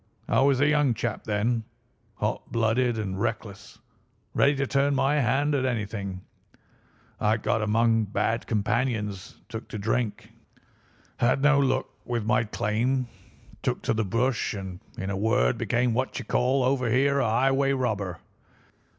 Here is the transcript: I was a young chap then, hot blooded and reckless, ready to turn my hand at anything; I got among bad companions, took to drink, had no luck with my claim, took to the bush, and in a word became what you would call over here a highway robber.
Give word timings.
I 0.27 0.41
was 0.41 0.59
a 0.59 0.65
young 0.67 0.95
chap 0.95 1.25
then, 1.25 1.63
hot 2.15 2.51
blooded 2.51 2.97
and 2.97 3.21
reckless, 3.21 3.77
ready 4.33 4.55
to 4.55 4.65
turn 4.65 4.95
my 4.95 5.17
hand 5.19 5.53
at 5.53 5.63
anything; 5.63 6.21
I 7.19 7.37
got 7.37 7.61
among 7.61 8.05
bad 8.05 8.47
companions, 8.47 9.37
took 9.47 9.67
to 9.67 9.77
drink, 9.77 10.31
had 11.17 11.43
no 11.43 11.59
luck 11.59 11.85
with 12.03 12.25
my 12.25 12.45
claim, 12.45 13.09
took 13.61 13.83
to 13.83 13.93
the 13.93 14.03
bush, 14.03 14.55
and 14.55 14.79
in 14.97 15.11
a 15.11 15.15
word 15.15 15.59
became 15.59 15.93
what 15.93 16.17
you 16.17 16.23
would 16.23 16.29
call 16.29 16.63
over 16.63 16.89
here 16.89 17.19
a 17.19 17.29
highway 17.29 17.71
robber. 17.73 18.17